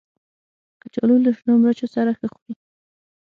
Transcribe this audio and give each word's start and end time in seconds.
کچالو 0.81 1.15
له 1.25 1.31
شنو 1.37 1.53
مرچو 1.63 1.87
سره 1.95 2.11
ښه 2.19 2.27
خوري 2.33 2.55